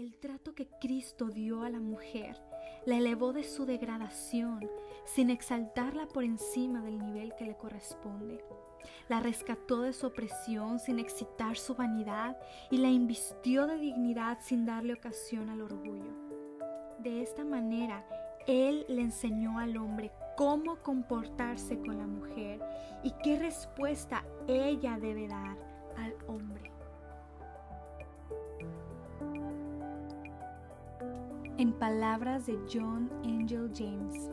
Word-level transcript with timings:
El 0.00 0.16
trato 0.16 0.54
que 0.54 0.66
Cristo 0.80 1.28
dio 1.28 1.62
a 1.62 1.68
la 1.68 1.78
mujer 1.78 2.34
la 2.86 2.96
elevó 2.96 3.34
de 3.34 3.44
su 3.44 3.66
degradación 3.66 4.66
sin 5.04 5.28
exaltarla 5.28 6.08
por 6.08 6.24
encima 6.24 6.80
del 6.80 6.98
nivel 6.98 7.34
que 7.34 7.44
le 7.44 7.54
corresponde. 7.54 8.42
La 9.10 9.20
rescató 9.20 9.82
de 9.82 9.92
su 9.92 10.06
opresión 10.06 10.78
sin 10.78 10.98
excitar 11.00 11.58
su 11.58 11.74
vanidad 11.74 12.38
y 12.70 12.78
la 12.78 12.88
invistió 12.88 13.66
de 13.66 13.76
dignidad 13.76 14.38
sin 14.40 14.64
darle 14.64 14.94
ocasión 14.94 15.50
al 15.50 15.60
orgullo. 15.60 16.14
De 17.00 17.20
esta 17.20 17.44
manera, 17.44 18.02
Él 18.46 18.86
le 18.88 19.02
enseñó 19.02 19.58
al 19.58 19.76
hombre 19.76 20.12
cómo 20.34 20.76
comportarse 20.76 21.78
con 21.78 21.98
la 21.98 22.06
mujer 22.06 22.58
y 23.04 23.10
qué 23.22 23.38
respuesta 23.38 24.24
ella 24.48 24.98
debe 24.98 25.28
dar 25.28 25.58
al 25.98 26.14
hombre. 26.26 26.69
En 31.60 31.74
palabras 31.74 32.46
de 32.46 32.58
John 32.72 33.10
Angel 33.22 33.70
James, 33.74 34.30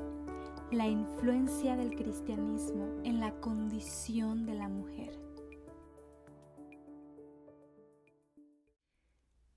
la 0.72 0.88
influencia 0.88 1.76
del 1.76 1.94
cristianismo 1.94 3.02
en 3.04 3.20
la 3.20 3.38
condición 3.42 4.46
de 4.46 4.54
la 4.54 4.70
mujer. 4.70 5.20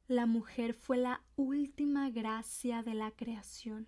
La 0.08 0.26
mujer 0.26 0.74
fue 0.74 0.96
la 0.96 1.22
última 1.36 2.10
gracia 2.10 2.82
de 2.82 2.94
la 2.94 3.12
creación. 3.12 3.86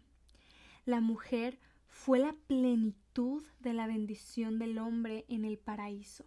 La 0.84 1.00
mujer 1.00 1.58
fue 1.88 2.20
la 2.20 2.36
plenitud 2.46 3.42
de 3.58 3.72
la 3.72 3.88
bendición 3.88 4.60
del 4.60 4.78
hombre 4.78 5.24
en 5.28 5.44
el 5.44 5.58
paraíso. 5.58 6.24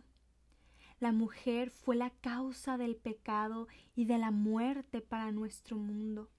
La 1.00 1.14
mujer 1.14 1.70
fue 1.70 1.96
la 1.96 2.10
causa 2.10 2.78
del 2.78 2.98
pecado 2.98 3.70
y 3.96 4.04
de 4.04 4.18
la 4.18 4.32
muerte 4.32 5.00
para 5.00 5.32
nuestro 5.32 5.78
mundo. 5.78 6.30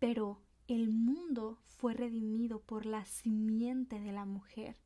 Pero 0.00 0.40
el 0.66 0.88
mundo 0.88 1.58
fue 1.64 1.94
redimido 1.94 2.60
por 2.60 2.86
la 2.86 3.04
simiente 3.04 4.00
de 4.00 4.12
la 4.12 4.24
mujer. 4.24 4.76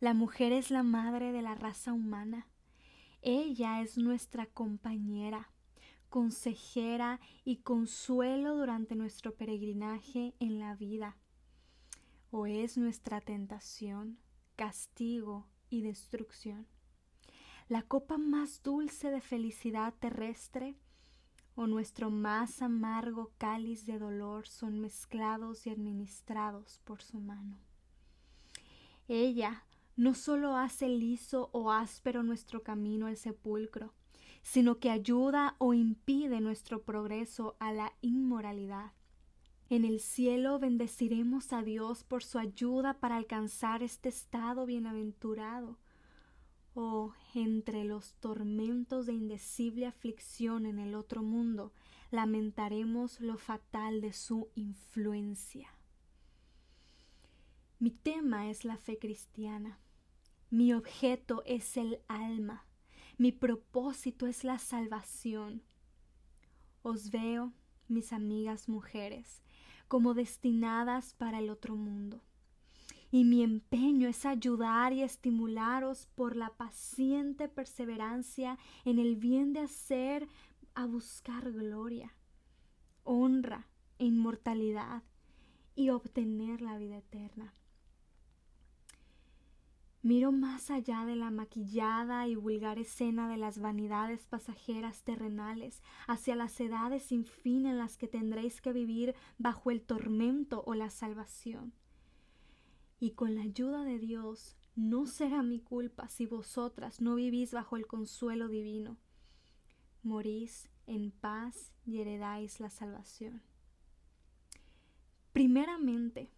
La 0.00 0.12
mujer 0.12 0.52
es 0.52 0.70
la 0.70 0.82
madre 0.82 1.32
de 1.32 1.40
la 1.40 1.54
raza 1.54 1.92
humana. 1.92 2.46
Ella 3.22 3.80
es 3.80 3.96
nuestra 3.96 4.46
compañera, 4.46 5.50
consejera 6.08 7.20
y 7.44 7.58
consuelo 7.58 8.56
durante 8.56 8.96
nuestro 8.96 9.34
peregrinaje 9.34 10.34
en 10.40 10.58
la 10.58 10.74
vida. 10.74 11.16
O 12.30 12.46
es 12.46 12.76
nuestra 12.76 13.20
tentación, 13.20 14.18
castigo 14.56 15.46
y 15.70 15.82
destrucción. 15.82 16.66
La 17.68 17.82
copa 17.82 18.18
más 18.18 18.62
dulce 18.62 19.10
de 19.10 19.20
felicidad 19.20 19.94
terrestre 20.00 20.76
o 21.58 21.66
nuestro 21.66 22.08
más 22.08 22.62
amargo 22.62 23.32
cáliz 23.36 23.84
de 23.84 23.98
dolor 23.98 24.46
son 24.46 24.78
mezclados 24.78 25.66
y 25.66 25.70
administrados 25.70 26.78
por 26.84 27.02
su 27.02 27.18
mano. 27.18 27.58
Ella 29.08 29.64
no 29.96 30.14
sólo 30.14 30.56
hace 30.56 30.88
liso 30.88 31.50
o 31.52 31.72
áspero 31.72 32.22
nuestro 32.22 32.62
camino 32.62 33.08
al 33.08 33.16
sepulcro, 33.16 33.92
sino 34.40 34.78
que 34.78 34.88
ayuda 34.88 35.56
o 35.58 35.74
impide 35.74 36.40
nuestro 36.40 36.84
progreso 36.84 37.56
a 37.58 37.72
la 37.72 37.92
inmoralidad. 38.02 38.92
En 39.68 39.84
el 39.84 39.98
cielo 39.98 40.60
bendeciremos 40.60 41.52
a 41.52 41.64
Dios 41.64 42.04
por 42.04 42.22
su 42.22 42.38
ayuda 42.38 43.00
para 43.00 43.16
alcanzar 43.16 43.82
este 43.82 44.10
estado 44.10 44.64
bienaventurado 44.64 45.76
o 46.80 47.12
entre 47.34 47.82
los 47.82 48.14
tormentos 48.20 49.06
de 49.06 49.12
indecible 49.12 49.86
aflicción 49.86 50.64
en 50.64 50.78
el 50.78 50.94
otro 50.94 51.24
mundo, 51.24 51.72
lamentaremos 52.12 53.20
lo 53.20 53.36
fatal 53.36 54.00
de 54.00 54.12
su 54.12 54.48
influencia. 54.54 55.68
Mi 57.80 57.90
tema 57.90 58.48
es 58.48 58.64
la 58.64 58.76
fe 58.76 58.96
cristiana. 58.96 59.80
Mi 60.50 60.72
objeto 60.72 61.42
es 61.46 61.76
el 61.76 62.00
alma. 62.06 62.64
Mi 63.16 63.32
propósito 63.32 64.28
es 64.28 64.44
la 64.44 64.60
salvación. 64.60 65.64
Os 66.82 67.10
veo, 67.10 67.52
mis 67.88 68.12
amigas 68.12 68.68
mujeres, 68.68 69.42
como 69.88 70.14
destinadas 70.14 71.12
para 71.14 71.40
el 71.40 71.50
otro 71.50 71.74
mundo 71.74 72.22
y 73.10 73.24
mi 73.24 73.42
empeño 73.42 74.08
es 74.08 74.26
ayudar 74.26 74.92
y 74.92 75.02
estimularos 75.02 76.06
por 76.14 76.36
la 76.36 76.50
paciente 76.50 77.48
perseverancia 77.48 78.58
en 78.84 78.98
el 78.98 79.16
bien 79.16 79.52
de 79.52 79.60
hacer 79.60 80.28
a 80.74 80.86
buscar 80.86 81.52
gloria, 81.52 82.14
honra 83.04 83.66
e 83.98 84.04
inmortalidad 84.04 85.02
y 85.74 85.90
obtener 85.90 86.60
la 86.60 86.76
vida 86.76 86.98
eterna. 86.98 87.54
Miro 90.02 90.30
más 90.30 90.70
allá 90.70 91.04
de 91.04 91.16
la 91.16 91.30
maquillada 91.30 92.28
y 92.28 92.36
vulgar 92.36 92.78
escena 92.78 93.28
de 93.28 93.36
las 93.36 93.58
vanidades 93.58 94.26
pasajeras 94.28 95.02
terrenales, 95.02 95.82
hacia 96.06 96.36
las 96.36 96.58
edades 96.60 97.02
sin 97.02 97.24
fin 97.24 97.66
en 97.66 97.78
las 97.78 97.96
que 97.96 98.06
tendréis 98.06 98.60
que 98.60 98.72
vivir 98.72 99.14
bajo 99.38 99.72
el 99.72 99.82
tormento 99.82 100.62
o 100.66 100.74
la 100.74 100.90
salvación 100.90 101.72
y 103.00 103.12
con 103.12 103.34
la 103.34 103.42
ayuda 103.42 103.84
de 103.84 103.98
Dios 103.98 104.56
no 104.74 105.06
será 105.06 105.42
mi 105.42 105.60
culpa 105.60 106.08
si 106.08 106.26
vosotras 106.26 107.00
no 107.00 107.14
vivís 107.14 107.52
bajo 107.52 107.76
el 107.76 107.86
consuelo 107.86 108.48
divino. 108.48 108.96
Morís 110.02 110.68
en 110.86 111.10
paz 111.10 111.72
y 111.84 112.00
heredáis 112.00 112.60
la 112.60 112.70
salvación. 112.70 113.42
Primeramente, 115.32 116.30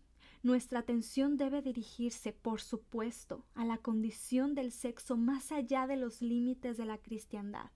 nuestra 0.43 0.81
atención 0.81 1.37
debe 1.37 1.62
dirigirse, 1.62 2.32
por 2.32 2.60
supuesto, 2.60 3.44
a 3.54 3.65
la 3.65 3.78
condición 3.78 4.54
del 4.54 4.72
sexo 4.72 5.16
más 5.16 5.53
allá 5.53 5.87
de 5.87 5.97
los 5.97 6.22
límites 6.22 6.76
de 6.76 6.87
la 6.87 6.99
cristiandad. 6.99 7.70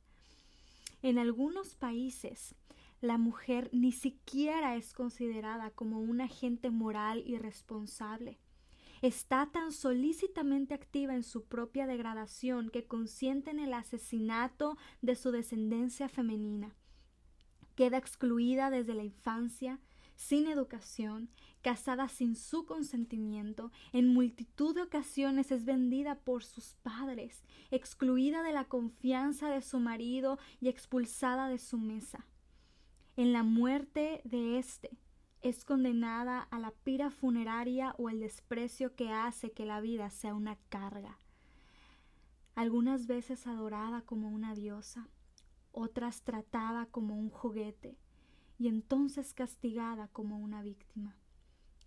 En 1.03 1.19
algunos 1.19 1.75
países, 1.75 2.55
la 3.03 3.19
mujer 3.19 3.69
ni 3.73 3.93
siquiera 3.93 4.77
es 4.77 4.95
considerada 4.95 5.71
como 5.71 6.01
un 6.01 6.23
agente 6.23 6.71
moral 6.71 7.23
y 7.27 7.37
responsable 7.37 8.39
está 9.07 9.51
tan 9.53 9.71
solícitamente 9.71 10.73
activa 10.73 11.15
en 11.15 11.25
su 11.25 11.45
propia 11.45 11.87
degradación 11.87 12.71
que 12.71 12.87
consiente 12.87 13.51
en 13.51 13.61
el 13.61 13.75
asesinato 13.75 14.79
de 15.03 15.15
su 15.15 15.31
descendencia 15.31 16.09
femenina. 16.09 16.75
Queda 17.75 17.99
excluida 17.99 18.71
desde 18.71 18.95
la 18.95 19.05
infancia, 19.05 19.79
sin 20.15 20.47
educación, 20.47 21.29
casada 21.61 22.09
sin 22.09 22.35
su 22.35 22.65
consentimiento, 22.65 23.73
en 23.93 24.09
multitud 24.09 24.75
de 24.75 24.81
ocasiones 24.81 25.53
es 25.53 25.67
vendida 25.67 26.21
por 26.21 26.43
sus 26.43 26.77
padres, 26.83 27.45
excluida 27.71 28.43
de 28.43 28.53
la 28.53 28.65
confianza 28.65 29.51
de 29.51 29.61
su 29.61 29.81
marido 29.81 30.39
y 30.63 30.69
expulsada 30.69 31.49
de 31.51 31.59
su 31.59 31.77
mesa. 31.77 32.27
En 33.17 33.35
la 33.35 33.43
muerte 33.43 34.23
de 34.25 34.59
éste, 34.59 34.97
es 35.45 35.67
condenada 35.67 36.41
a 36.41 36.59
la 36.59 36.71
pira 36.71 37.11
funeraria 37.11 37.95
o 37.99 38.09
el 38.09 38.19
desprecio 38.19 38.97
que 38.97 39.13
hace 39.13 39.53
que 39.53 39.67
la 39.67 39.83
vida 39.83 40.09
sea 40.09 40.35
una 40.35 40.57
carga. 40.71 41.19
Algunas 42.55 43.07
veces 43.07 43.47
adorada 43.47 44.01
como 44.01 44.31
una 44.31 44.55
diosa, 44.55 45.07
otras 45.71 46.23
tratada 46.23 46.87
como 46.87 47.19
un 47.19 47.29
juguete 47.29 47.99
y 48.59 48.69
entonces 48.69 49.35
castigada 49.35 50.09
como 50.09 50.39
una 50.39 50.63
víctima. 50.63 51.15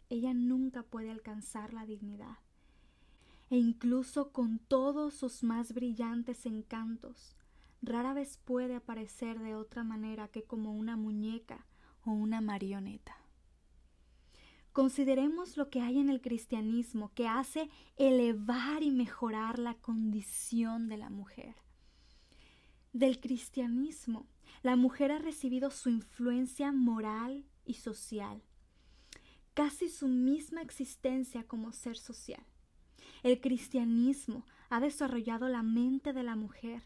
Ella 0.07 0.35
nunca 0.35 0.83
puede 0.83 1.09
alcanzar 1.09 1.73
la 1.73 1.87
dignidad. 1.87 2.37
E 3.49 3.57
incluso 3.57 4.31
con 4.31 4.59
todos 4.59 5.15
sus 5.15 5.41
más 5.41 5.73
brillantes 5.73 6.45
encantos, 6.45 7.35
rara 7.81 8.13
vez 8.13 8.37
puede 8.37 8.75
aparecer 8.75 9.39
de 9.39 9.55
otra 9.55 9.83
manera 9.83 10.27
que 10.27 10.43
como 10.43 10.75
una 10.75 10.95
muñeca 10.95 11.65
o 12.05 12.11
una 12.11 12.39
marioneta. 12.39 13.17
Consideremos 14.77 15.57
lo 15.57 15.71
que 15.71 15.81
hay 15.81 15.97
en 15.97 16.07
el 16.07 16.21
cristianismo 16.21 17.11
que 17.15 17.27
hace 17.27 17.67
elevar 17.95 18.83
y 18.83 18.91
mejorar 18.91 19.57
la 19.57 19.73
condición 19.73 20.87
de 20.87 20.97
la 20.97 21.09
mujer. 21.09 21.55
Del 22.93 23.19
cristianismo, 23.19 24.27
la 24.61 24.75
mujer 24.75 25.11
ha 25.11 25.17
recibido 25.17 25.71
su 25.71 25.89
influencia 25.89 26.71
moral 26.71 27.43
y 27.65 27.73
social, 27.73 28.43
casi 29.55 29.89
su 29.89 30.07
misma 30.07 30.61
existencia 30.61 31.47
como 31.47 31.71
ser 31.71 31.97
social. 31.97 32.45
El 33.23 33.41
cristianismo 33.41 34.45
ha 34.69 34.79
desarrollado 34.79 35.47
la 35.47 35.63
mente 35.63 36.13
de 36.13 36.21
la 36.21 36.35
mujer 36.35 36.83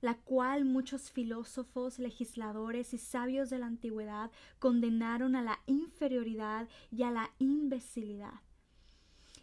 la 0.00 0.14
cual 0.14 0.64
muchos 0.64 1.10
filósofos, 1.10 1.98
legisladores 1.98 2.94
y 2.94 2.98
sabios 2.98 3.50
de 3.50 3.58
la 3.58 3.66
antigüedad 3.66 4.30
condenaron 4.58 5.34
a 5.36 5.42
la 5.42 5.60
inferioridad 5.66 6.68
y 6.90 7.02
a 7.02 7.10
la 7.10 7.30
imbecilidad. 7.38 8.40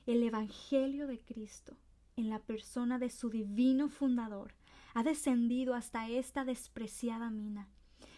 El 0.05 0.23
Evangelio 0.23 1.07
de 1.07 1.19
Cristo, 1.19 1.77
en 2.15 2.29
la 2.29 2.39
persona 2.39 2.99
de 2.99 3.09
su 3.09 3.29
divino 3.29 3.89
fundador, 3.89 4.53
ha 4.93 5.03
descendido 5.03 5.73
hasta 5.73 6.09
esta 6.09 6.45
despreciada 6.45 7.29
mina. 7.29 7.67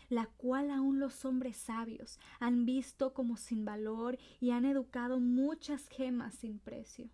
la 0.09 0.25
cual 0.25 0.71
aún 0.71 1.01
los 1.01 1.25
hombres 1.25 1.57
sabios 1.57 2.17
han 2.39 2.65
visto 2.65 3.13
como 3.13 3.35
sin 3.35 3.65
valor 3.65 4.17
y 4.39 4.51
han 4.51 4.63
educado 4.63 5.19
muchas 5.19 5.89
gemas 5.89 6.33
sin 6.35 6.59
precio 6.59 7.09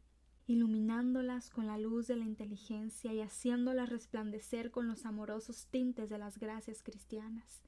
iluminándolas 0.53 1.49
con 1.49 1.67
la 1.67 1.77
luz 1.77 2.07
de 2.07 2.15
la 2.15 2.25
inteligencia 2.25 3.13
y 3.13 3.21
haciéndolas 3.21 3.89
resplandecer 3.89 4.71
con 4.71 4.87
los 4.87 5.05
amorosos 5.05 5.67
tintes 5.67 6.09
de 6.09 6.17
las 6.17 6.37
gracias 6.37 6.81
cristianas. 6.81 7.61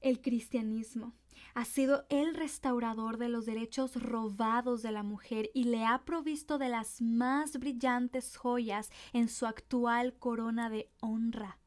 El 0.00 0.22
cristianismo 0.22 1.12
ha 1.54 1.64
sido 1.64 2.06
el 2.08 2.34
restaurador 2.34 3.18
de 3.18 3.28
los 3.28 3.44
derechos 3.44 4.02
robados 4.02 4.82
de 4.82 4.92
la 4.92 5.02
mujer 5.02 5.50
y 5.52 5.64
le 5.64 5.84
ha 5.84 6.04
provisto 6.04 6.56
de 6.56 6.70
las 6.70 7.02
más 7.02 7.58
brillantes 7.58 8.36
joyas 8.36 8.90
en 9.12 9.28
su 9.28 9.46
actual 9.46 10.14
corona 10.14 10.70
de 10.70 10.90
honra. 11.00 11.58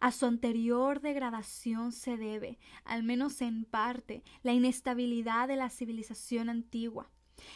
A 0.00 0.12
su 0.12 0.26
anterior 0.26 1.00
degradación 1.00 1.92
se 1.92 2.16
debe, 2.16 2.58
al 2.84 3.02
menos 3.02 3.40
en 3.40 3.64
parte, 3.64 4.22
la 4.42 4.52
inestabilidad 4.52 5.48
de 5.48 5.56
la 5.56 5.70
civilización 5.70 6.48
antigua. 6.48 7.10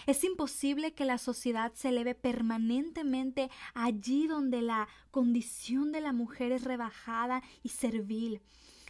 Es 0.06 0.24
imposible 0.24 0.92
que 0.94 1.04
la 1.04 1.18
sociedad 1.18 1.72
se 1.74 1.90
eleve 1.90 2.14
permanentemente 2.14 3.50
allí 3.74 4.26
donde 4.26 4.62
la 4.62 4.88
condición 5.10 5.92
de 5.92 6.00
la 6.00 6.12
mujer 6.12 6.52
es 6.52 6.64
rebajada 6.64 7.42
y 7.62 7.70
servil. 7.70 8.40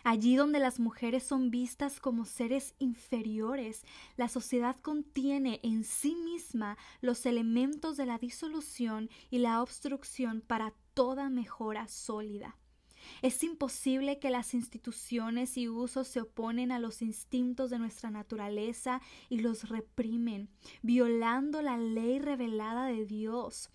Allí 0.02 0.34
donde 0.34 0.60
las 0.60 0.80
mujeres 0.80 1.24
son 1.24 1.50
vistas 1.50 2.00
como 2.00 2.24
seres 2.24 2.74
inferiores, 2.78 3.84
la 4.16 4.28
sociedad 4.28 4.76
contiene 4.80 5.60
en 5.62 5.84
sí 5.84 6.14
misma 6.14 6.78
los 7.02 7.26
elementos 7.26 7.98
de 7.98 8.06
la 8.06 8.18
disolución 8.18 9.10
y 9.30 9.38
la 9.38 9.62
obstrucción 9.62 10.40
para 10.40 10.72
toda 10.94 11.28
mejora 11.28 11.86
sólida. 11.86 12.56
Es 13.22 13.42
imposible 13.42 14.18
que 14.18 14.30
las 14.30 14.54
instituciones 14.54 15.56
y 15.56 15.68
usos 15.68 16.08
se 16.08 16.20
oponen 16.20 16.72
a 16.72 16.78
los 16.78 17.02
instintos 17.02 17.70
de 17.70 17.78
nuestra 17.78 18.10
naturaleza 18.10 19.00
y 19.28 19.40
los 19.40 19.68
reprimen, 19.68 20.48
violando 20.82 21.62
la 21.62 21.76
ley 21.76 22.18
revelada 22.18 22.86
de 22.86 23.06
Dios. 23.06 23.70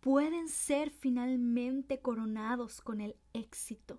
Pueden 0.00 0.48
ser 0.48 0.90
finalmente 0.90 2.00
coronados 2.00 2.80
con 2.80 3.00
el 3.00 3.16
éxito. 3.32 3.98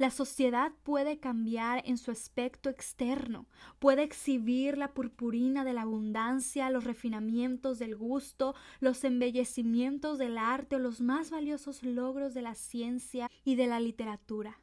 La 0.00 0.10
sociedad 0.10 0.72
puede 0.82 1.18
cambiar 1.18 1.82
en 1.84 1.98
su 1.98 2.10
aspecto 2.10 2.70
externo, 2.70 3.44
puede 3.78 4.02
exhibir 4.02 4.78
la 4.78 4.94
purpurina 4.94 5.62
de 5.62 5.74
la 5.74 5.82
abundancia, 5.82 6.70
los 6.70 6.84
refinamientos 6.84 7.78
del 7.78 7.96
gusto, 7.96 8.54
los 8.80 9.04
embellecimientos 9.04 10.16
del 10.16 10.38
arte 10.38 10.76
o 10.76 10.78
los 10.78 11.02
más 11.02 11.30
valiosos 11.30 11.82
logros 11.82 12.32
de 12.32 12.40
la 12.40 12.54
ciencia 12.54 13.30
y 13.44 13.56
de 13.56 13.66
la 13.66 13.78
literatura. 13.78 14.62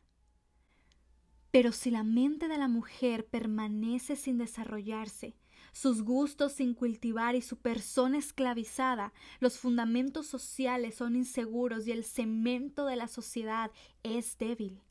Pero 1.52 1.72
si 1.72 1.92
la 1.92 2.04
mente 2.04 2.48
de 2.48 2.58
la 2.58 2.68
mujer 2.68 3.28
permanece 3.28 4.16
sin 4.16 4.40
desarrollarse, 4.40 5.36
sus 5.72 6.02
gustos 6.02 6.54
sin 6.54 6.74
cultivar 6.74 7.36
y 7.36 7.44
su 7.44 7.58
persona 7.58 8.18
esclavizada, 8.18 9.14
los 9.40 9.60
fundamentos 9.60 10.26
sociales 10.26 10.96
son 10.96 11.16
inseguros 11.16 11.86
y 11.86 11.92
el 11.92 12.06
cemento 12.06 12.88
de 12.88 12.96
la 12.96 13.08
sociedad 13.08 13.70
es 14.02 14.36
débil 14.40 14.82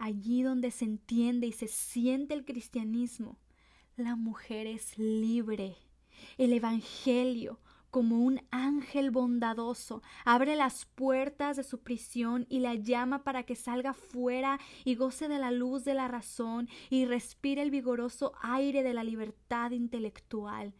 allí 0.00 0.42
donde 0.42 0.70
se 0.70 0.86
entiende 0.86 1.46
y 1.46 1.52
se 1.52 1.68
siente 1.68 2.34
el 2.34 2.44
cristianismo, 2.44 3.36
la 3.96 4.16
mujer 4.16 4.66
es 4.66 4.98
libre. 4.98 5.76
El 6.38 6.54
Evangelio, 6.54 7.60
como 7.90 8.24
un 8.24 8.40
ángel 8.50 9.10
bondadoso, 9.10 10.02
abre 10.24 10.56
las 10.56 10.86
puertas 10.86 11.58
de 11.58 11.64
su 11.64 11.80
prisión 11.80 12.46
y 12.48 12.60
la 12.60 12.74
llama 12.76 13.24
para 13.24 13.42
que 13.42 13.54
salga 13.54 13.92
fuera 13.92 14.58
y 14.84 14.94
goce 14.94 15.28
de 15.28 15.38
la 15.38 15.50
luz 15.50 15.84
de 15.84 15.94
la 15.94 16.08
razón 16.08 16.68
y 16.88 17.04
respire 17.04 17.60
el 17.60 17.70
vigoroso 17.70 18.32
aire 18.40 18.82
de 18.82 18.94
la 18.94 19.04
libertad 19.04 19.72
intelectual. 19.72 20.72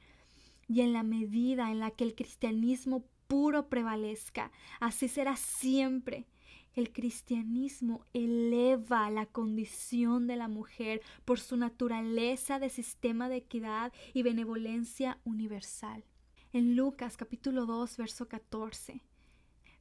Y 0.67 0.81
en 0.81 0.95
la 0.95 1.03
medida 1.03 1.71
en 1.71 1.81
la 1.81 1.91
que 1.91 2.05
el 2.05 2.15
cristianismo 2.15 3.05
puro 3.27 3.69
prevalezca, 3.69 4.51
así 4.81 5.09
será 5.09 5.37
siempre 5.37 6.27
el 6.75 6.93
cristianismo 6.93 8.05
eleva 8.13 9.11
la 9.11 9.27
condición 9.27 10.27
de 10.27 10.37
la 10.37 10.49
mujer 10.49 11.03
por 11.25 11.41
su 11.41 11.57
naturaleza 11.57 12.59
de 12.59 12.71
sistema 12.71 13.29
de 13.29 13.37
equidad 13.37 13.93
y 14.15 14.23
benevolencia 14.23 15.19
universal. 15.25 16.05
En 16.53 16.77
Lucas 16.77 17.17
capítulo 17.17 17.67
2 17.67 17.97
verso 17.97 18.29
14 18.29 19.03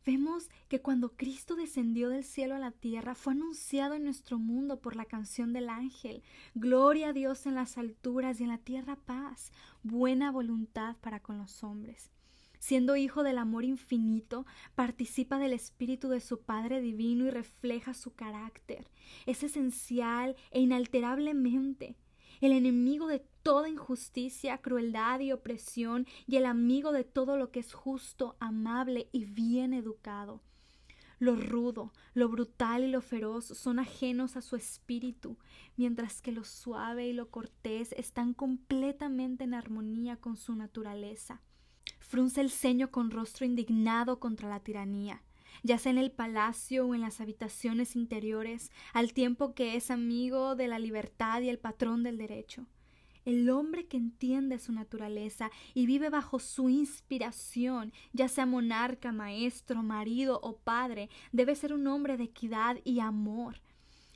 vemos 0.05 0.49
que 0.67 0.81
cuando 0.81 1.15
Cristo 1.15 1.55
descendió 1.55 2.09
del 2.09 2.23
cielo 2.23 2.55
a 2.55 2.59
la 2.59 2.71
tierra 2.71 3.15
fue 3.15 3.33
anunciado 3.33 3.93
en 3.93 4.03
nuestro 4.03 4.39
mundo 4.39 4.79
por 4.79 4.95
la 4.95 5.05
canción 5.05 5.53
del 5.53 5.69
ángel 5.69 6.23
Gloria 6.55 7.09
a 7.09 7.13
Dios 7.13 7.45
en 7.45 7.55
las 7.55 7.77
alturas 7.77 8.39
y 8.39 8.43
en 8.43 8.49
la 8.49 8.57
tierra 8.57 8.95
paz, 8.95 9.51
buena 9.83 10.31
voluntad 10.31 10.95
para 10.97 11.19
con 11.19 11.37
los 11.37 11.63
hombres 11.63 12.11
siendo 12.59 12.95
hijo 12.95 13.23
del 13.23 13.37
amor 13.37 13.63
infinito, 13.63 14.45
participa 14.75 15.39
del 15.39 15.53
espíritu 15.53 16.09
de 16.09 16.19
su 16.19 16.41
Padre 16.41 16.81
divino 16.81 17.25
y 17.25 17.31
refleja 17.31 17.93
su 17.93 18.13
carácter. 18.13 18.89
Es 19.25 19.43
esencial 19.43 20.35
e 20.51 20.59
inalterablemente 20.59 21.95
el 22.41 22.51
enemigo 22.51 23.07
de 23.07 23.19
toda 23.43 23.69
injusticia, 23.69 24.59
crueldad 24.59 25.19
y 25.19 25.31
opresión, 25.31 26.05
y 26.25 26.37
el 26.37 26.45
amigo 26.45 26.91
de 26.91 27.03
todo 27.03 27.35
lo 27.35 27.51
que 27.51 27.59
es 27.59 27.73
justo, 27.73 28.37
amable 28.39 29.09
y 29.11 29.25
bien 29.25 29.73
educado. 29.73 30.41
Lo 31.19 31.35
rudo, 31.35 31.91
lo 32.13 32.29
brutal 32.29 32.83
y 32.83 32.87
lo 32.87 33.01
feroz 33.01 33.45
son 33.45 33.77
ajenos 33.77 34.37
a 34.37 34.41
su 34.41 34.55
espíritu, 34.55 35.37
mientras 35.75 36.21
que 36.21 36.31
lo 36.31 36.45
suave 36.45 37.07
y 37.07 37.13
lo 37.13 37.29
cortés 37.29 37.91
están 37.93 38.33
completamente 38.33 39.43
en 39.43 39.53
armonía 39.53 40.15
con 40.15 40.37
su 40.37 40.55
naturaleza 40.55 41.41
frunce 41.99 42.41
el 42.41 42.49
ceño 42.49 42.91
con 42.91 43.11
rostro 43.11 43.45
indignado 43.45 44.19
contra 44.19 44.49
la 44.49 44.59
tiranía, 44.59 45.23
ya 45.63 45.77
sea 45.77 45.91
en 45.91 45.97
el 45.97 46.11
palacio 46.11 46.85
o 46.85 46.95
en 46.95 47.01
las 47.01 47.21
habitaciones 47.21 47.95
interiores, 47.95 48.71
al 48.93 49.13
tiempo 49.13 49.53
que 49.53 49.75
es 49.75 49.91
amigo 49.91 50.55
de 50.55 50.67
la 50.67 50.79
libertad 50.79 51.41
y 51.41 51.49
el 51.49 51.59
patrón 51.59 52.03
del 52.03 52.17
derecho. 52.17 52.65
El 53.25 53.49
hombre 53.49 53.85
que 53.85 53.97
entiende 53.97 54.59
su 54.59 54.71
naturaleza 54.71 55.51
y 55.73 55.85
vive 55.85 56.09
bajo 56.09 56.39
su 56.39 56.69
inspiración, 56.69 57.93
ya 58.13 58.27
sea 58.27 58.45
monarca, 58.45 59.11
maestro, 59.11 59.83
marido 59.83 60.39
o 60.41 60.57
padre, 60.57 61.09
debe 61.31 61.55
ser 61.55 61.73
un 61.73 61.85
hombre 61.87 62.17
de 62.17 62.23
equidad 62.23 62.77
y 62.83 63.01
amor, 63.01 63.61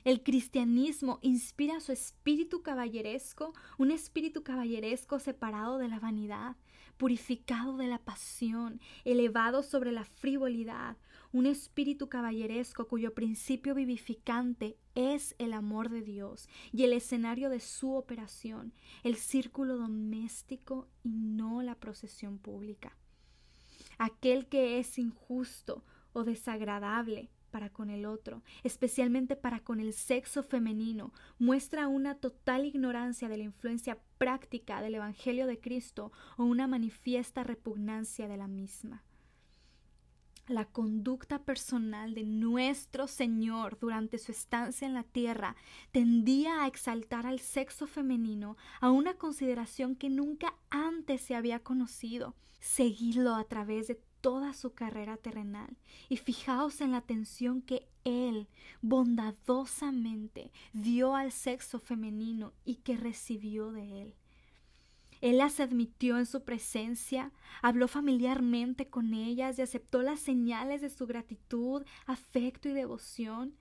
el 0.03 0.21
cristianismo 0.21 1.19
inspira 1.21 1.79
su 1.79 1.93
espíritu 1.93 2.61
caballeresco, 2.61 3.53
un 3.77 3.89
espíritu 3.89 4.43
caballeresco 4.43 5.17
separado 5.17 5.77
de 5.77 5.87
la 5.87 5.99
vanidad, 5.99 6.57
purificado 7.03 7.75
de 7.75 7.87
la 7.87 7.97
pasión, 7.97 8.79
elevado 9.03 9.61
sobre 9.61 9.91
la 9.91 10.05
frivolidad, 10.05 10.95
un 11.33 11.45
espíritu 11.45 12.07
caballeresco 12.07 12.87
cuyo 12.87 13.13
principio 13.13 13.75
vivificante 13.75 14.77
es 14.95 15.35
el 15.37 15.51
amor 15.51 15.89
de 15.89 16.01
Dios 16.01 16.47
y 16.71 16.85
el 16.85 16.93
escenario 16.93 17.49
de 17.49 17.59
su 17.59 17.93
operación, 17.95 18.71
el 19.03 19.17
círculo 19.17 19.75
doméstico 19.75 20.87
y 21.03 21.09
no 21.09 21.61
la 21.61 21.75
procesión 21.75 22.37
pública. 22.37 22.95
Aquel 23.97 24.47
que 24.47 24.79
es 24.79 24.97
injusto 24.97 25.83
o 26.13 26.23
desagradable 26.23 27.29
para 27.53 27.69
con 27.69 27.91
el 27.91 28.07
otro, 28.07 28.41
especialmente 28.63 29.35
para 29.35 29.59
con 29.59 29.79
el 29.79 29.93
sexo 29.93 30.41
femenino, 30.41 31.13
muestra 31.37 31.87
una 31.87 32.15
total 32.15 32.65
ignorancia 32.65 33.29
de 33.29 33.37
la 33.37 33.43
influencia 33.43 33.99
práctica 34.17 34.81
del 34.81 34.95
Evangelio 34.95 35.45
de 35.45 35.59
Cristo 35.59 36.11
o 36.35 36.45
una 36.45 36.65
manifiesta 36.65 37.43
repugnancia 37.43 38.27
de 38.27 38.37
la 38.37 38.47
misma. 38.47 39.03
La 40.47 40.65
conducta 40.65 41.43
personal 41.43 42.15
de 42.15 42.23
nuestro 42.23 43.07
Señor 43.07 43.77
durante 43.79 44.17
su 44.17 44.31
estancia 44.31 44.87
en 44.87 44.95
la 44.95 45.03
tierra 45.03 45.55
tendía 45.91 46.63
a 46.63 46.67
exaltar 46.67 47.27
al 47.27 47.39
sexo 47.39 47.85
femenino 47.85 48.57
a 48.81 48.89
una 48.89 49.13
consideración 49.13 49.95
que 49.95 50.09
nunca 50.09 50.55
antes 50.71 51.21
se 51.21 51.35
había 51.35 51.59
conocido. 51.59 52.35
Seguidlo 52.59 53.35
a 53.35 53.43
través 53.43 53.87
de 53.87 54.01
toda 54.23 54.53
su 54.53 54.73
carrera 54.73 55.17
terrenal 55.17 55.75
y 56.07 56.15
fijaos 56.15 56.79
en 56.79 56.91
la 56.91 56.99
atención 56.99 57.61
que 57.61 57.89
él 58.05 58.47
bondadosamente 58.81 60.49
dio 60.71 61.17
al 61.17 61.33
sexo 61.33 61.77
femenino 61.77 62.53
y 62.63 62.75
que 62.75 62.95
recibió 62.95 63.73
de 63.73 64.01
él. 64.01 64.15
Él 65.19 65.39
las 65.39 65.59
admitió 65.59 66.17
en 66.17 66.25
su 66.25 66.45
presencia, 66.45 67.33
habló 67.61 67.89
familiarmente 67.89 68.87
con 68.87 69.13
ellas 69.13 69.59
y 69.59 69.61
aceptó 69.61 70.01
las 70.01 70.21
señales 70.21 70.79
de 70.79 70.89
su 70.89 71.05
gratitud, 71.05 71.83
afecto 72.05 72.69
y 72.69 72.73
devoción. 72.73 73.53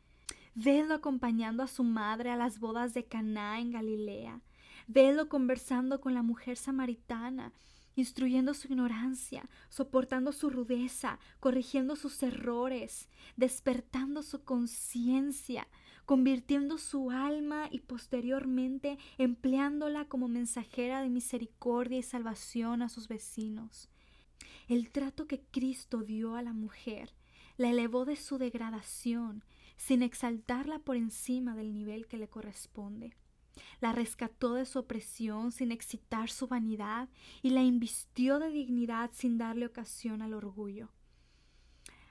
Vedlo 0.55 0.95
acompañando 0.95 1.65
a 1.65 1.69
su 1.69 1.83
madre 1.83 2.31
a 2.31 2.37
las 2.37 2.61
bodas 2.61 2.95
de 2.95 3.05
Caná 3.05 3.59
en 3.59 3.73
Galilea. 3.73 4.41
Vedlo 4.87 5.29
conversando 5.29 6.01
con 6.01 6.15
la 6.15 6.23
mujer 6.23 6.57
samaritana 6.57 7.53
instruyendo 7.97 8.55
su 8.55 8.69
ignorancia, 8.69 9.49
soportando 9.69 10.33
su 10.33 10.51
rudeza, 10.51 11.19
corrigiendo 11.41 11.97
sus 11.97 12.23
errores, 12.23 13.09
despertando 13.37 14.23
su 14.23 14.45
conciencia, 14.45 15.69
convirtiendo 16.05 16.79
su 16.79 17.11
alma 17.11 17.69
y 17.71 17.81
posteriormente 17.81 18.99
empleándola 19.19 20.07
como 20.07 20.29
mensajera 20.29 21.01
de 21.01 21.11
misericordia 21.11 21.99
y 21.99 22.03
salvación 22.03 22.83
a 22.83 22.89
sus 22.89 23.09
vecinos. 23.09 23.89
El 24.69 24.91
trato 24.91 25.27
que 25.27 25.43
Cristo 25.51 26.03
dio 26.03 26.37
a 26.37 26.43
la 26.43 26.53
mujer 26.53 27.15
la 27.57 27.71
elevó 27.71 28.05
de 28.05 28.17
su 28.17 28.39
degradación 28.39 29.45
sin 29.77 30.03
exaltarla 30.03 30.79
por 30.79 30.97
encima 30.97 31.55
del 31.55 31.73
nivel 31.73 32.07
que 32.07 32.19
le 32.19 32.29
corresponde. 32.29 33.15
La 33.81 33.93
rescató 33.93 34.55
de 34.55 34.65
su 34.65 34.79
opresión 34.79 35.53
sin 35.53 35.73
excitar 35.73 36.31
su 36.31 36.47
vanidad 36.47 37.09
y 37.43 37.51
la 37.51 37.63
invistió 37.63 38.39
de 38.39 38.51
dignidad 38.51 39.11
sin 39.13 39.39
darle 39.39 39.67
ocasión 39.67 40.23
al 40.23 40.35
orgullo. 40.35 40.91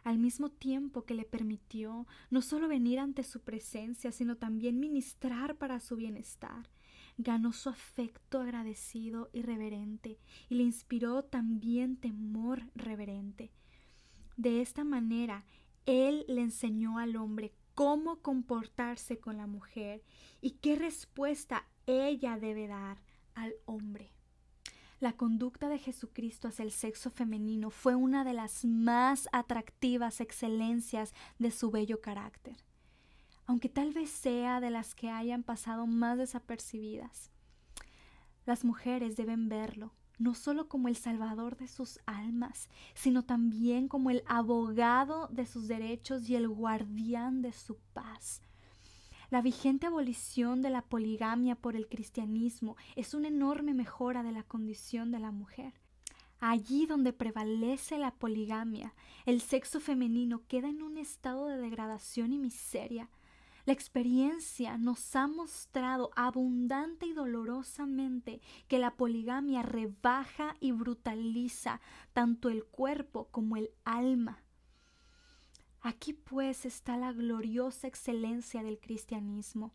Al 0.03 0.17
mismo 0.17 0.49
tiempo 0.49 1.05
que 1.05 1.13
le 1.13 1.25
permitió 1.25 2.07
no 2.31 2.41
solo 2.41 2.67
venir 2.67 2.99
ante 2.99 3.23
su 3.23 3.41
presencia, 3.41 4.11
sino 4.11 4.35
también 4.35 4.79
ministrar 4.79 5.57
para 5.57 5.79
su 5.79 5.95
bienestar, 5.95 6.69
ganó 7.17 7.53
su 7.53 7.69
afecto 7.69 8.39
agradecido 8.41 9.29
y 9.31 9.43
reverente 9.43 10.17
y 10.49 10.55
le 10.55 10.63
inspiró 10.63 11.23
también 11.23 11.97
temor 11.97 12.63
reverente. 12.73 13.51
De 14.37 14.61
esta 14.61 14.83
manera, 14.83 15.45
él 15.85 16.25
le 16.27 16.41
enseñó 16.41 16.97
al 16.97 17.15
hombre 17.15 17.53
cómo 17.81 18.17
comportarse 18.17 19.17
con 19.17 19.37
la 19.37 19.47
mujer 19.47 20.03
y 20.39 20.51
qué 20.51 20.75
respuesta 20.75 21.65
ella 21.87 22.37
debe 22.37 22.67
dar 22.67 23.01
al 23.33 23.55
hombre. 23.65 24.13
La 24.99 25.13
conducta 25.13 25.67
de 25.67 25.79
Jesucristo 25.79 26.47
hacia 26.47 26.61
el 26.61 26.73
sexo 26.73 27.09
femenino 27.09 27.71
fue 27.71 27.95
una 27.95 28.23
de 28.23 28.33
las 28.33 28.65
más 28.65 29.27
atractivas 29.31 30.21
excelencias 30.21 31.15
de 31.39 31.49
su 31.49 31.71
bello 31.71 32.01
carácter, 32.01 32.55
aunque 33.47 33.67
tal 33.67 33.93
vez 33.93 34.11
sea 34.11 34.61
de 34.61 34.69
las 34.69 34.93
que 34.93 35.09
hayan 35.09 35.41
pasado 35.41 35.87
más 35.87 36.19
desapercibidas. 36.19 37.31
Las 38.45 38.63
mujeres 38.63 39.15
deben 39.15 39.49
verlo, 39.49 39.91
no 40.21 40.35
solo 40.35 40.67
como 40.67 40.87
el 40.87 40.95
salvador 40.95 41.57
de 41.57 41.67
sus 41.67 41.99
almas, 42.05 42.69
sino 42.93 43.23
también 43.23 43.87
como 43.87 44.11
el 44.11 44.23
abogado 44.27 45.27
de 45.31 45.47
sus 45.47 45.67
derechos 45.67 46.29
y 46.29 46.35
el 46.35 46.47
guardián 46.47 47.41
de 47.41 47.51
su 47.51 47.77
paz. 47.93 48.41
La 49.31 49.41
vigente 49.41 49.87
abolición 49.87 50.61
de 50.61 50.69
la 50.69 50.83
poligamia 50.83 51.55
por 51.55 51.75
el 51.75 51.87
cristianismo 51.87 52.75
es 52.95 53.13
una 53.13 53.29
enorme 53.29 53.73
mejora 53.73 54.21
de 54.21 54.31
la 54.31 54.43
condición 54.43 55.11
de 55.11 55.19
la 55.19 55.31
mujer. 55.31 55.73
Allí 56.39 56.85
donde 56.85 57.13
prevalece 57.13 57.97
la 57.97 58.11
poligamia, 58.11 58.93
el 59.25 59.41
sexo 59.41 59.79
femenino 59.79 60.43
queda 60.47 60.69
en 60.69 60.83
un 60.83 60.97
estado 60.97 61.47
de 61.47 61.57
degradación 61.57 62.33
y 62.33 62.39
miseria, 62.39 63.09
la 63.65 63.73
experiencia 63.73 64.77
nos 64.77 65.15
ha 65.15 65.27
mostrado 65.27 66.11
abundante 66.15 67.05
y 67.05 67.13
dolorosamente 67.13 68.41
que 68.67 68.79
la 68.79 68.95
poligamia 68.95 69.61
rebaja 69.61 70.55
y 70.59 70.71
brutaliza 70.71 71.81
tanto 72.13 72.49
el 72.49 72.63
cuerpo 72.65 73.27
como 73.31 73.57
el 73.57 73.69
alma. 73.83 74.43
Aquí 75.81 76.13
pues 76.13 76.65
está 76.65 76.97
la 76.97 77.11
gloriosa 77.11 77.87
excelencia 77.87 78.63
del 78.63 78.79
cristianismo, 78.79 79.73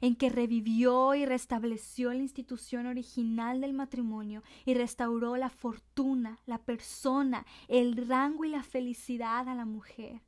en 0.00 0.14
que 0.14 0.28
revivió 0.28 1.14
y 1.14 1.26
restableció 1.26 2.10
la 2.12 2.20
institución 2.20 2.86
original 2.86 3.60
del 3.60 3.72
matrimonio 3.72 4.42
y 4.64 4.74
restauró 4.74 5.36
la 5.36 5.50
fortuna, 5.50 6.38
la 6.46 6.58
persona, 6.58 7.46
el 7.68 7.96
rango 8.08 8.44
y 8.44 8.50
la 8.50 8.62
felicidad 8.62 9.48
a 9.48 9.54
la 9.54 9.64
mujer 9.64 10.20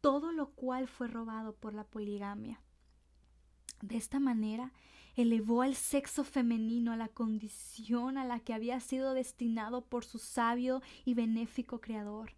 todo 0.00 0.32
lo 0.32 0.50
cual 0.50 0.88
fue 0.88 1.08
robado 1.08 1.54
por 1.54 1.74
la 1.74 1.84
poligamia. 1.84 2.60
De 3.82 3.96
esta 3.96 4.20
manera, 4.20 4.72
elevó 5.16 5.62
al 5.62 5.74
sexo 5.74 6.24
femenino 6.24 6.92
a 6.92 6.96
la 6.96 7.08
condición 7.08 8.18
a 8.18 8.24
la 8.24 8.40
que 8.40 8.54
había 8.54 8.80
sido 8.80 9.14
destinado 9.14 9.82
por 9.82 10.04
su 10.04 10.18
sabio 10.18 10.82
y 11.04 11.14
benéfico 11.14 11.80
Creador. 11.80 12.32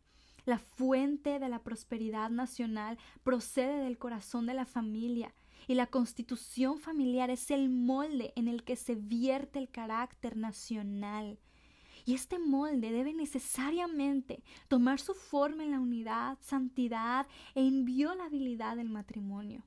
La 0.45 0.59
fuente 0.59 1.39
de 1.39 1.49
la 1.49 1.63
prosperidad 1.63 2.31
nacional 2.31 2.99
procede 3.23 3.85
del 3.85 3.99
corazón 3.99 4.47
de 4.47 4.55
la 4.55 4.67
familia, 4.67 5.33
y 5.69 5.75
la 5.75 5.87
constitución 5.87 6.79
familiar 6.79 7.31
es 7.31 7.53
el 7.53 7.69
molde 7.69 8.33
en 8.35 8.49
el 8.49 8.65
que 8.65 8.75
se 8.75 8.97
vierte 8.97 9.61
el 9.61 9.71
carácter 9.71 10.37
nacional. 10.37 11.39
Y 12.05 12.15
este 12.15 12.39
molde 12.39 12.91
debe 12.91 13.13
necesariamente 13.13 14.43
tomar 14.69 15.01
su 15.01 15.15
forma 15.15 15.65
en 15.65 15.71
la 15.71 15.81
unidad, 15.81 16.39
santidad 16.41 17.27
e 17.55 17.63
inviolabilidad 17.63 18.77
del 18.77 18.89
matrimonio. 18.89 19.65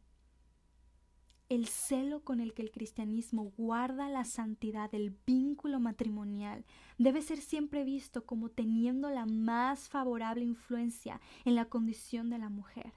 El 1.47 1.67
celo 1.67 2.23
con 2.23 2.39
el 2.39 2.55
que 2.55 2.63
el 2.63 2.71
cristianismo 2.71 3.53
guarda 3.55 4.09
la 4.09 4.25
santidad 4.25 4.89
del 4.89 5.15
vínculo 5.27 5.79
matrimonial 5.79 6.65
debe 6.97 7.21
ser 7.21 7.37
siempre 7.39 7.83
visto 7.83 8.25
como 8.25 8.49
teniendo 8.49 9.11
la 9.11 9.27
más 9.27 9.87
favorable 9.87 10.43
influencia 10.43 11.21
en 11.45 11.53
la 11.53 11.65
condición 11.65 12.31
de 12.31 12.39
la 12.39 12.49
mujer. 12.49 12.93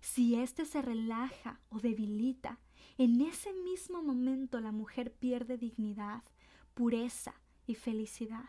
Si 0.00 0.36
éste 0.36 0.64
se 0.64 0.80
relaja 0.80 1.60
o 1.68 1.80
debilita, 1.80 2.60
en 2.98 3.20
ese 3.20 3.52
mismo 3.52 4.00
momento 4.00 4.60
la 4.60 4.70
mujer 4.70 5.12
pierde 5.12 5.58
dignidad, 5.58 6.22
pureza, 6.74 7.34
y 7.66 7.74
felicidad. 7.74 8.44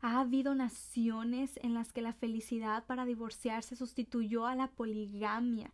Ha 0.00 0.20
habido 0.20 0.54
naciones 0.54 1.58
en 1.62 1.74
las 1.74 1.92
que 1.92 2.02
la 2.02 2.12
felicidad 2.12 2.86
para 2.86 3.04
divorciarse 3.04 3.74
sustituyó 3.74 4.46
a 4.46 4.54
la 4.54 4.68
poligamia 4.68 5.72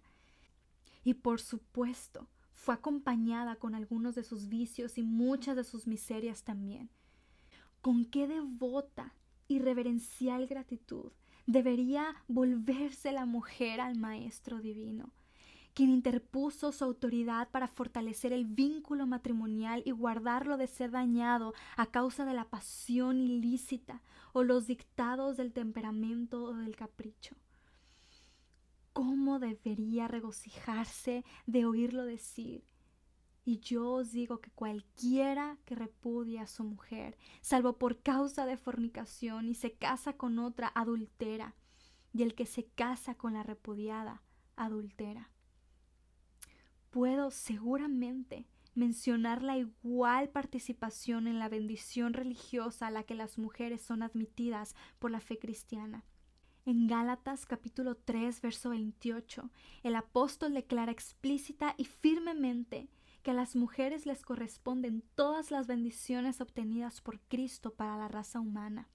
y 1.04 1.14
por 1.14 1.40
supuesto 1.40 2.28
fue 2.52 2.74
acompañada 2.74 3.56
con 3.56 3.74
algunos 3.74 4.14
de 4.14 4.24
sus 4.24 4.48
vicios 4.48 4.96
y 4.96 5.02
muchas 5.02 5.56
de 5.56 5.64
sus 5.64 5.86
miserias 5.86 6.44
también. 6.44 6.88
Con 7.82 8.06
qué 8.06 8.26
devota 8.26 9.12
y 9.46 9.58
reverencial 9.58 10.46
gratitud 10.46 11.12
debería 11.46 12.06
volverse 12.28 13.12
la 13.12 13.26
mujer 13.26 13.80
al 13.80 13.98
Maestro 13.98 14.60
Divino 14.60 15.12
quien 15.74 15.90
interpuso 15.90 16.70
su 16.70 16.84
autoridad 16.84 17.50
para 17.50 17.66
fortalecer 17.66 18.32
el 18.32 18.44
vínculo 18.44 19.06
matrimonial 19.06 19.82
y 19.84 19.90
guardarlo 19.90 20.56
de 20.56 20.68
ser 20.68 20.92
dañado 20.92 21.52
a 21.76 21.86
causa 21.86 22.24
de 22.24 22.32
la 22.32 22.48
pasión 22.48 23.18
ilícita 23.18 24.00
o 24.32 24.44
los 24.44 24.68
dictados 24.68 25.36
del 25.36 25.52
temperamento 25.52 26.44
o 26.44 26.54
del 26.54 26.76
capricho. 26.76 27.34
¿Cómo 28.92 29.40
debería 29.40 30.06
regocijarse 30.06 31.24
de 31.46 31.64
oírlo 31.64 32.04
decir? 32.04 32.64
Y 33.44 33.58
yo 33.58 33.90
os 33.90 34.12
digo 34.12 34.40
que 34.40 34.52
cualquiera 34.52 35.58
que 35.64 35.74
repudia 35.74 36.42
a 36.42 36.46
su 36.46 36.62
mujer, 36.62 37.18
salvo 37.40 37.76
por 37.76 38.00
causa 38.00 38.46
de 38.46 38.56
fornicación, 38.56 39.48
y 39.48 39.54
se 39.54 39.72
casa 39.72 40.14
con 40.14 40.38
otra 40.38 40.72
adultera, 40.74 41.54
y 42.12 42.22
el 42.22 42.34
que 42.34 42.46
se 42.46 42.64
casa 42.64 43.16
con 43.16 43.34
la 43.34 43.42
repudiada, 43.42 44.22
adultera 44.56 45.33
puedo 46.94 47.32
seguramente 47.32 48.46
mencionar 48.76 49.42
la 49.42 49.58
igual 49.58 50.28
participación 50.28 51.26
en 51.26 51.40
la 51.40 51.48
bendición 51.48 52.12
religiosa 52.12 52.86
a 52.86 52.92
la 52.92 53.02
que 53.02 53.16
las 53.16 53.36
mujeres 53.36 53.82
son 53.82 54.04
admitidas 54.04 54.76
por 55.00 55.10
la 55.10 55.18
fe 55.18 55.40
cristiana. 55.40 56.04
En 56.64 56.86
Gálatas 56.86 57.46
capítulo 57.46 57.96
3 57.96 58.40
verso 58.40 58.70
28, 58.70 59.50
el 59.82 59.96
apóstol 59.96 60.54
declara 60.54 60.92
explícita 60.92 61.74
y 61.78 61.84
firmemente 61.86 62.88
que 63.24 63.32
a 63.32 63.34
las 63.34 63.56
mujeres 63.56 64.06
les 64.06 64.22
corresponden 64.22 65.02
todas 65.16 65.50
las 65.50 65.66
bendiciones 65.66 66.40
obtenidas 66.40 67.00
por 67.00 67.18
Cristo 67.22 67.74
para 67.74 67.96
la 67.96 68.06
raza 68.06 68.38
humana 68.38 68.88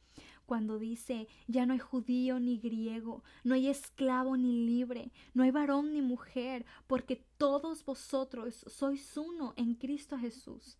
cuando 0.49 0.79
dice 0.79 1.27
ya 1.47 1.67
no 1.67 1.73
hay 1.73 1.79
judío 1.79 2.39
ni 2.39 2.57
griego, 2.57 3.23
no 3.43 3.53
hay 3.53 3.67
esclavo 3.67 4.35
ni 4.35 4.65
libre, 4.65 5.11
no 5.35 5.43
hay 5.43 5.51
varón 5.51 5.93
ni 5.93 6.01
mujer, 6.01 6.65
porque 6.87 7.23
todos 7.37 7.85
vosotros 7.85 8.65
sois 8.67 9.15
uno 9.15 9.53
en 9.57 9.75
Cristo 9.75 10.17
Jesús. 10.17 10.79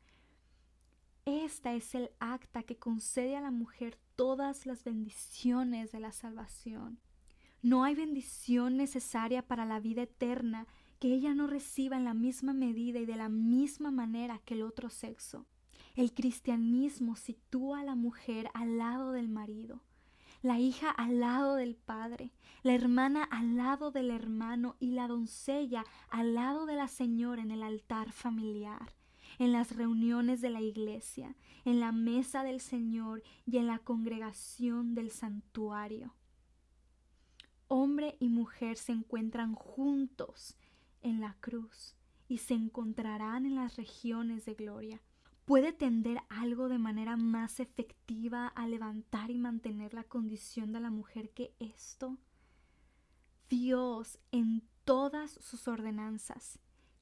Esta 1.24 1.76
es 1.76 1.94
el 1.94 2.10
acta 2.18 2.64
que 2.64 2.80
concede 2.80 3.38
a 3.38 3.42
la 3.42 3.52
mujer 3.52 4.00
todas 4.16 4.66
las 4.66 4.84
bendiciones 4.84 5.92
de 5.92 6.00
la 6.00 6.14
salvación. 6.14 7.00
No 7.62 7.84
hay 7.84 7.94
bendición 7.94 8.76
necesaria 8.76 9.44
para 9.44 9.66
la 9.66 9.80
vida 9.80 10.02
eterna 10.02 10.66
que 10.98 11.14
ella 11.14 11.36
no 11.36 11.46
reciba 11.46 11.96
en 11.96 12.06
la 12.06 12.16
misma 12.16 12.54
medida 12.54 12.98
y 12.98 13.06
de 13.06 13.18
la 13.18 13.30
misma 13.30 13.92
manera 13.92 14.42
que 14.46 14.56
el 14.56 14.64
otro 14.64 14.90
sexo. 14.90 15.46
El 16.00 16.14
cristianismo 16.14 17.18
sitúa 17.18 17.82
a 17.82 17.84
la 17.84 17.94
mujer 17.94 18.50
al 18.54 18.78
lado 18.78 19.12
del 19.12 19.28
marido, 19.28 19.84
la 20.42 20.58
hija 20.58 20.90
al 20.90 21.20
lado 21.20 21.56
del 21.56 21.76
padre, 21.76 22.32
la 22.64 22.74
hermana 22.74 23.26
al 23.26 23.58
lado 23.58 23.92
del 23.92 24.10
hermano 24.10 24.78
y 24.80 24.92
la 24.92 25.10
doncella 25.10 25.84
al 26.10 26.36
lado 26.36 26.66
de 26.66 26.76
la 26.78 26.88
señora 26.88 27.42
en 27.42 27.52
el 27.52 27.64
altar 27.64 28.14
familiar, 28.14 28.96
en 29.40 29.52
las 29.52 29.76
reuniones 29.76 30.40
de 30.40 30.50
la 30.50 30.62
iglesia, 30.62 31.36
en 31.66 31.82
la 31.82 31.92
mesa 31.92 32.46
del 32.46 32.62
Señor 32.62 33.22
y 33.46 33.58
en 33.58 33.68
la 33.68 33.80
congregación 33.80 34.96
del 34.96 35.12
santuario. 35.12 36.16
Hombre 37.68 38.16
y 38.22 38.30
mujer 38.30 38.78
se 38.78 38.94
encuentran 38.94 39.54
juntos 39.54 40.56
en 41.02 41.20
la 41.20 41.36
cruz 41.42 41.98
y 42.30 42.38
se 42.38 42.54
encontrarán 42.54 43.46
en 43.46 43.56
las 43.56 43.76
regiones 43.76 44.46
de 44.46 44.54
gloria. 44.54 45.02
¿Puede 45.50 45.74
tender 45.74 46.22
algo 46.30 46.70
de 46.70 46.78
manera 46.78 47.18
más 47.18 47.60
efectiva 47.60 48.46
a 48.50 48.68
levantar 48.68 49.32
y 49.32 49.40
mantener 49.40 49.96
la 49.96 50.04
condición 50.04 50.72
de 50.74 50.80
la 50.80 50.92
mujer 50.92 51.32
que 51.32 51.56
esto? 51.58 52.20
Dios 53.50 54.20
en 54.32 54.62
todas 54.86 55.32
sus 55.32 55.68
ordenanzas, 55.68 56.60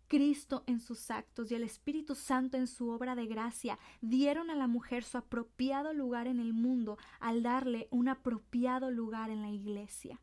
Cristo 0.07 0.63
en 0.65 0.79
sus 0.79 1.11
actos 1.11 1.51
y 1.51 1.55
el 1.55 1.63
Espíritu 1.63 2.15
Santo 2.15 2.55
en 2.55 2.67
su 2.67 2.87
obra 2.89 3.15
de 3.15 3.25
gracia 3.25 3.79
dieron 3.99 4.49
a 4.49 4.55
la 4.55 4.67
mujer 4.67 5.03
su 5.03 5.17
apropiado 5.17 5.91
lugar 5.91 6.25
en 6.25 6.39
el 6.39 6.53
mundo 6.53 6.97
al 7.19 7.43
darle 7.43 7.89
un 7.91 8.07
apropiado 8.07 8.91
lugar 8.91 9.29
en 9.29 9.41
la 9.41 9.49
iglesia. 9.49 10.21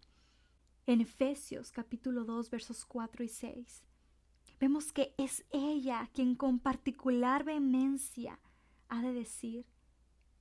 En 0.87 1.03
Efesios 1.03 1.71
capítulo 1.73 2.25
2 2.25 2.49
versos 2.49 2.87
4 2.87 3.23
y 3.23 3.29
6 3.29 3.85
vemos 4.65 4.95
que 4.95 5.15
es 5.19 5.45
ella 5.51 6.09
quien 6.15 6.35
con 6.37 6.59
particular 6.59 7.45
vehemencia 7.45 8.41
ha 8.89 9.03
de 9.03 9.13
decir, 9.13 9.67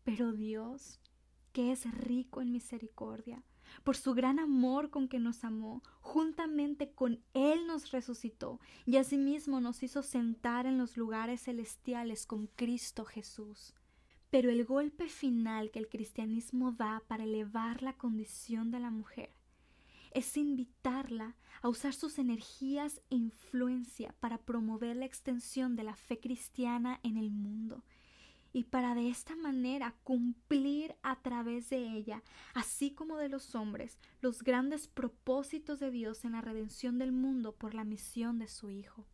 pero 0.06 0.32
Dios, 0.32 1.02
que 1.52 1.74
es 1.74 1.92
rico 1.94 2.40
en 2.40 2.50
misericordia, 2.50 3.44
por 3.84 3.98
su 3.98 4.14
gran 4.14 4.40
amor 4.40 4.92
con 4.92 5.10
que 5.10 5.20
nos 5.20 5.44
amó, 5.44 5.84
juntamente 6.00 6.94
con 6.94 7.22
Él 7.34 7.68
nos 7.68 7.92
resucitó 7.92 8.62
y 8.86 8.96
asimismo 8.96 9.60
nos 9.60 9.84
hizo 9.84 10.04
sentar 10.04 10.68
en 10.68 10.78
los 10.78 10.96
lugares 10.96 11.42
celestiales 11.42 12.26
con 12.26 12.48
Cristo 12.48 13.04
Jesús. 13.04 13.74
Pero 14.30 14.50
el 14.50 14.64
golpe 14.64 15.10
final 15.10 15.70
que 15.70 15.80
el 15.80 15.90
cristianismo 15.90 16.72
da 16.72 17.04
para 17.10 17.26
elevar 17.26 17.84
la 17.84 17.98
condición 17.98 18.72
de 18.72 18.80
la 18.80 18.90
mujer 18.90 19.36
es 20.14 20.38
invitarla 20.38 21.36
a 21.62 21.70
usar 21.70 21.94
sus 21.94 22.20
energías 22.20 23.02
e 23.10 23.16
influencia 23.16 24.14
para 24.20 24.38
promover 24.38 24.96
la 24.96 25.06
extensión 25.06 25.76
de 25.76 25.84
la 25.84 25.96
fe 25.96 26.20
cristiana 26.20 27.00
en 27.04 27.18
el 27.18 27.32
mundo 27.32 27.84
y 28.54 28.66
para 28.66 28.94
de 28.94 29.10
esta 29.10 29.36
manera 29.36 29.96
cumplir 30.04 30.96
a 31.02 31.20
través 31.22 31.70
de 31.72 31.98
ella, 31.98 32.22
así 32.54 32.92
como 32.92 33.18
de 33.18 33.28
los 33.28 33.56
hombres, 33.56 33.98
los 34.22 34.44
grandes 34.44 34.88
propósitos 34.88 35.80
de 35.80 35.90
Dios 35.90 36.24
en 36.24 36.34
la 36.34 36.42
redención 36.42 37.00
del 37.00 37.12
mundo 37.12 37.54
por 37.54 37.74
la 37.74 37.84
misión 37.84 38.38
de 38.38 38.48
su 38.48 38.70
Hijo. 38.70 39.08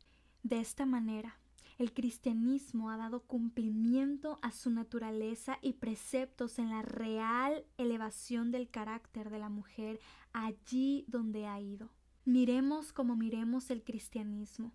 De 0.43 0.59
esta 0.59 0.85
manera, 0.85 1.39
el 1.79 1.93
cristianismo 1.93 2.89
ha 2.89 2.97
dado 2.97 3.21
cumplimiento 3.21 4.37
a 4.41 4.51
su 4.51 4.69
naturaleza 4.69 5.57
y 5.61 5.73
preceptos 5.73 6.59
en 6.59 6.69
la 6.69 6.81
real 6.81 7.63
elevación 7.77 8.51
del 8.51 8.69
carácter 8.69 9.29
de 9.29 9.39
la 9.39 9.47
mujer 9.47 9.99
allí 10.33 11.05
donde 11.07 11.47
ha 11.47 11.59
ido. 11.59 11.89
Miremos 12.25 12.91
como 12.91 13.15
miremos 13.15 13.71
el 13.71 13.81
cristianismo, 13.81 14.73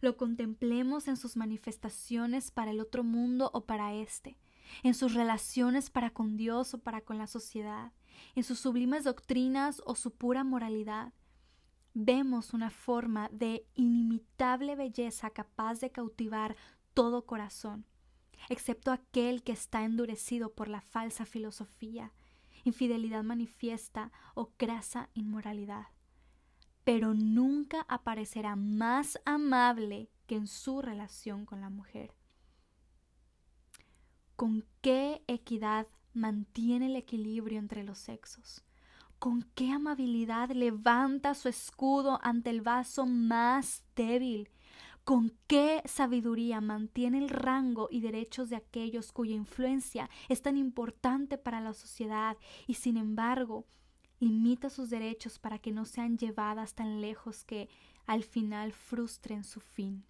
lo 0.00 0.16
contemplemos 0.16 1.08
en 1.08 1.18
sus 1.18 1.36
manifestaciones 1.36 2.50
para 2.50 2.70
el 2.70 2.80
otro 2.80 3.04
mundo 3.04 3.50
o 3.52 3.66
para 3.66 3.94
éste, 3.94 4.38
en 4.82 4.94
sus 4.94 5.12
relaciones 5.12 5.90
para 5.90 6.08
con 6.08 6.38
Dios 6.38 6.72
o 6.72 6.78
para 6.78 7.02
con 7.02 7.18
la 7.18 7.26
sociedad, 7.26 7.92
en 8.34 8.44
sus 8.44 8.58
sublimes 8.58 9.04
doctrinas 9.04 9.82
o 9.84 9.94
su 9.94 10.10
pura 10.10 10.42
moralidad. 10.42 11.12
Vemos 11.98 12.52
una 12.52 12.68
forma 12.68 13.30
de 13.32 13.66
inimitable 13.74 14.76
belleza 14.76 15.30
capaz 15.30 15.80
de 15.80 15.90
cautivar 15.90 16.54
todo 16.92 17.24
corazón, 17.24 17.86
excepto 18.50 18.92
aquel 18.92 19.42
que 19.42 19.52
está 19.52 19.82
endurecido 19.84 20.52
por 20.52 20.68
la 20.68 20.82
falsa 20.82 21.24
filosofía, 21.24 22.12
infidelidad 22.64 23.22
manifiesta 23.22 24.12
o 24.34 24.50
crasa 24.56 25.08
inmoralidad 25.14 25.86
pero 26.86 27.14
nunca 27.14 27.84
aparecerá 27.88 28.54
más 28.54 29.18
amable 29.24 30.08
que 30.28 30.36
en 30.36 30.46
su 30.46 30.80
relación 30.82 31.44
con 31.44 31.60
la 31.60 31.68
mujer. 31.68 32.14
¿Con 34.36 34.64
qué 34.82 35.24
equidad 35.26 35.88
mantiene 36.14 36.86
el 36.86 36.94
equilibrio 36.94 37.58
entre 37.58 37.82
los 37.82 37.98
sexos? 37.98 38.64
¿Con 39.26 39.42
qué 39.56 39.72
amabilidad 39.72 40.50
levanta 40.52 41.34
su 41.34 41.48
escudo 41.48 42.20
ante 42.22 42.48
el 42.48 42.60
vaso 42.60 43.06
más 43.06 43.82
débil? 43.96 44.50
¿Con 45.02 45.36
qué 45.48 45.82
sabiduría 45.84 46.60
mantiene 46.60 47.18
el 47.18 47.28
rango 47.28 47.88
y 47.90 48.02
derechos 48.02 48.50
de 48.50 48.54
aquellos 48.54 49.10
cuya 49.10 49.34
influencia 49.34 50.08
es 50.28 50.42
tan 50.42 50.56
importante 50.56 51.38
para 51.38 51.60
la 51.60 51.72
sociedad 51.72 52.36
y 52.68 52.74
sin 52.74 52.96
embargo 52.96 53.66
limita 54.20 54.70
sus 54.70 54.90
derechos 54.90 55.40
para 55.40 55.58
que 55.58 55.72
no 55.72 55.86
sean 55.86 56.18
llevadas 56.18 56.74
tan 56.74 57.00
lejos 57.00 57.42
que 57.42 57.68
al 58.06 58.22
final 58.22 58.72
frustren 58.72 59.42
su 59.42 59.58
fin. 59.58 60.04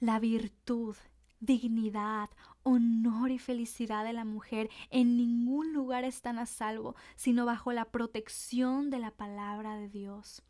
La 0.00 0.18
virtud, 0.18 0.96
dignidad, 1.44 2.30
honor 2.62 3.30
y 3.30 3.38
felicidad 3.38 4.04
de 4.04 4.12
la 4.12 4.24
mujer 4.24 4.70
en 4.90 5.16
ningún 5.16 5.72
lugar 5.72 6.04
están 6.04 6.38
a 6.38 6.46
salvo, 6.46 6.96
sino 7.16 7.44
bajo 7.44 7.72
la 7.72 7.86
protección 7.86 8.90
de 8.90 8.98
la 8.98 9.10
palabra 9.10 9.76
de 9.76 9.88
Dios. 9.88 10.42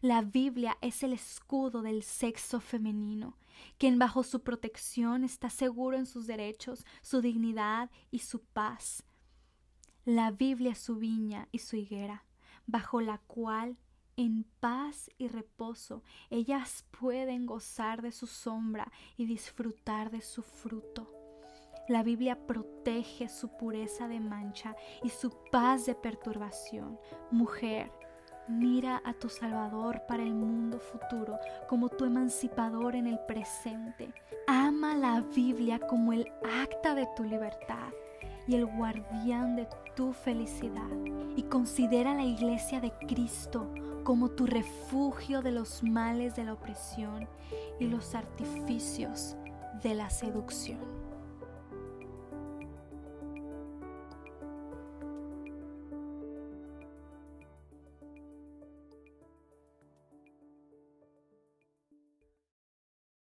La 0.00 0.22
Biblia 0.22 0.76
es 0.80 1.02
el 1.02 1.12
escudo 1.12 1.82
del 1.82 2.02
sexo 2.02 2.60
femenino, 2.60 3.36
quien 3.78 3.98
bajo 3.98 4.22
su 4.22 4.42
protección 4.42 5.22
está 5.24 5.50
seguro 5.50 5.96
en 5.96 6.06
sus 6.06 6.26
derechos, 6.26 6.84
su 7.02 7.20
dignidad 7.20 7.90
y 8.10 8.20
su 8.20 8.40
paz. 8.40 9.04
La 10.04 10.30
Biblia 10.30 10.72
es 10.72 10.78
su 10.78 10.96
viña 10.96 11.48
y 11.52 11.58
su 11.58 11.76
higuera, 11.76 12.24
bajo 12.66 13.00
la 13.00 13.18
cual 13.18 13.78
en 14.20 14.44
paz 14.60 15.10
y 15.16 15.28
reposo 15.28 16.02
ellas 16.28 16.84
pueden 17.00 17.46
gozar 17.46 18.02
de 18.02 18.12
su 18.12 18.26
sombra 18.26 18.92
y 19.16 19.24
disfrutar 19.24 20.10
de 20.10 20.20
su 20.20 20.42
fruto. 20.42 21.10
La 21.88 22.02
Biblia 22.02 22.38
protege 22.46 23.30
su 23.30 23.56
pureza 23.56 24.08
de 24.08 24.20
mancha 24.20 24.76
y 25.02 25.08
su 25.08 25.34
paz 25.50 25.86
de 25.86 25.94
perturbación. 25.94 26.98
Mujer, 27.30 27.90
mira 28.46 29.00
a 29.06 29.14
tu 29.14 29.30
Salvador 29.30 30.02
para 30.06 30.22
el 30.22 30.34
mundo 30.34 30.78
futuro 30.78 31.38
como 31.66 31.88
tu 31.88 32.04
emancipador 32.04 32.96
en 32.96 33.06
el 33.06 33.18
presente. 33.20 34.12
Ama 34.46 34.98
la 34.98 35.22
Biblia 35.22 35.80
como 35.80 36.12
el 36.12 36.30
acta 36.62 36.94
de 36.94 37.08
tu 37.16 37.24
libertad 37.24 37.88
y 38.46 38.54
el 38.54 38.66
guardián 38.66 39.56
de 39.56 39.66
tu 39.96 40.12
felicidad 40.12 40.90
y 41.36 41.42
considera 41.44 42.14
la 42.14 42.24
iglesia 42.24 42.80
de 42.80 42.92
Cristo 43.08 43.72
como 44.04 44.30
tu 44.30 44.46
refugio 44.46 45.42
de 45.42 45.52
los 45.52 45.82
males 45.82 46.36
de 46.36 46.44
la 46.44 46.54
opresión 46.54 47.28
y 47.78 47.86
los 47.86 48.14
artificios 48.14 49.36
de 49.82 49.94
la 49.94 50.10
seducción. 50.10 50.99